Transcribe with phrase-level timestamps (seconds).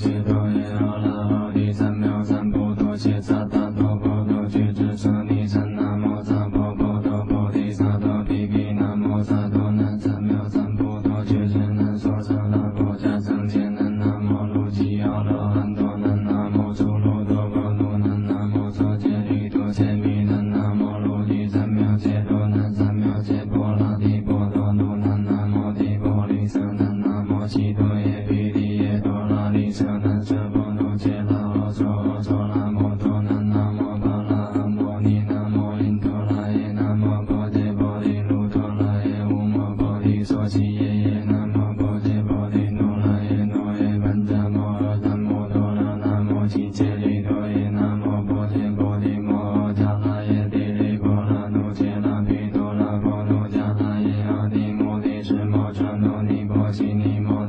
[0.00, 0.39] Jira.
[57.10, 57.39] primo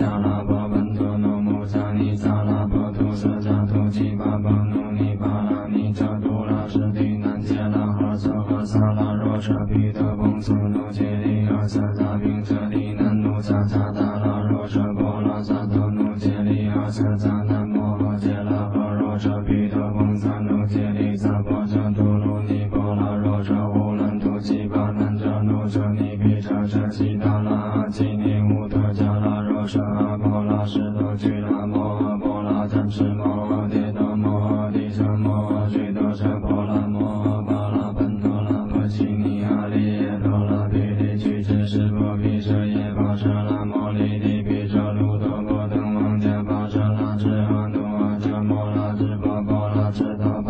[0.00, 0.29] സ്ഥാനം
[43.22, 50.40] 舍拉ลนิธิพิจารณาหลวงพ่อทั้งเมืองชัยพาสุราชื่ออนุญาตชะมดระชีวะโมหโผล่ลาภสิทธา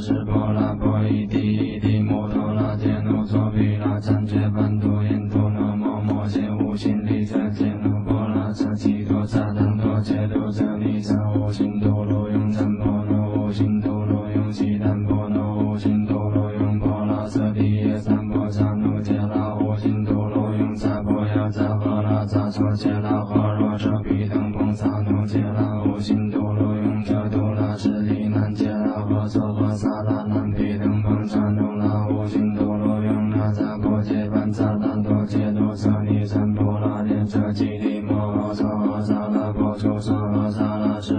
[0.00, 24.29] 是波罗波依提依提摩陀拉揭奴娑毗拉赞揭般多因陀罗摩摩揭无心力在揭奴波拉萨基多萨当多揭多舍利萨无心陀罗勇赞波罗无心陀罗勇悉檀波罗无心陀罗勇波拉萨提耶三波萨奴揭拉无心陀罗勇萨波耶萨诃拉萨娑揭拉诃罗舍毗。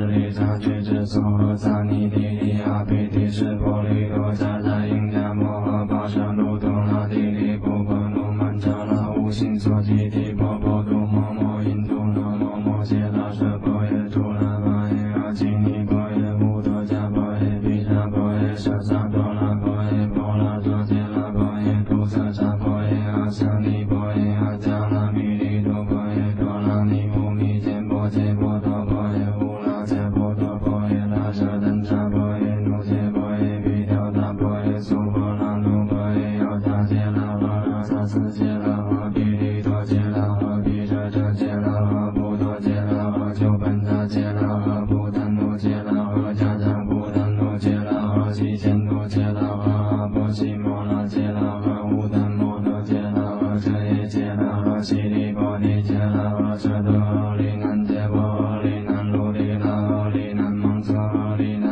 [0.01, 4.51] 智利、南าชู้สุรู้สักนิทีทีอภิสิทธิชั่วผู้ลีโอชา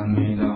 [0.03, 0.48] Amida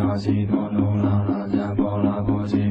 [0.00, 2.69] 阿悉多卢那那迦波那波悉。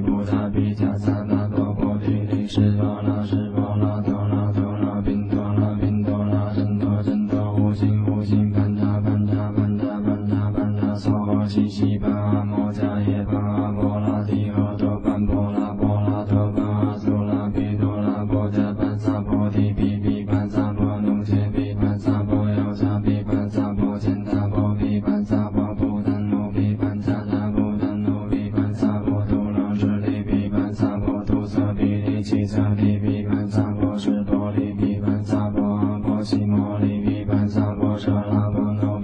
[38.39, 38.99] 萨婆罗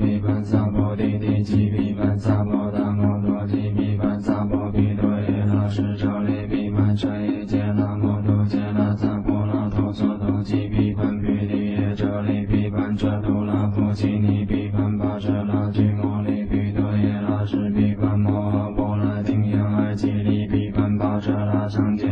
[0.71, 22.07] 婆提帝基比班萨婆达摩多基比班萨婆比多耶拉是这利比班这里接纳摩托接那萨婆拉哆索多基比班比帝耶这利比班这多那多基尼比班巴舍那基摩利比多耶拉是比班摩诃波罗提约爱奇艺比班巴舍那上街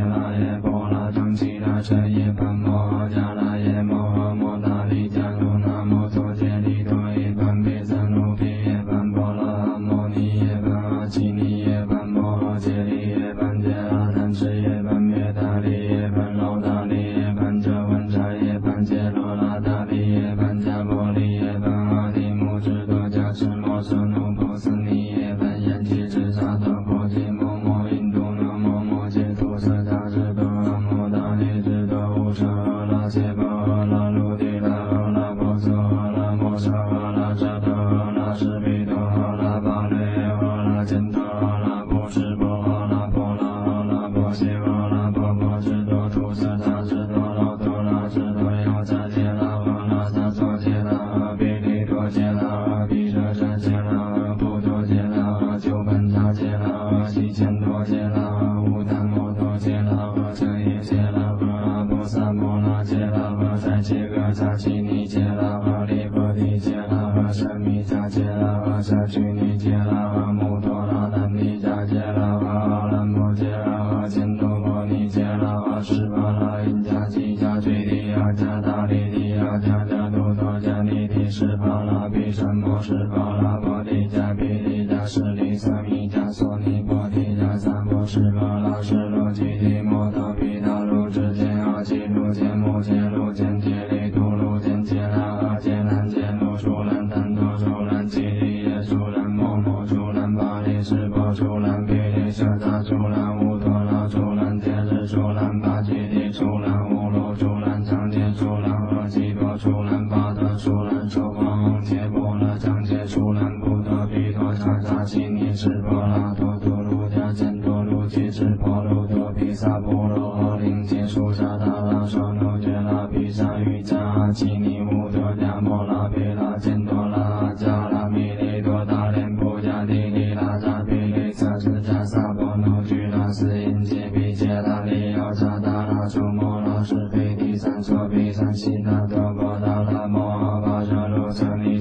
[100.84, 103.38] 是否阻拦，给天下大阻拦。
[103.38, 103.53] 我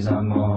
[0.07, 0.52] I'm on.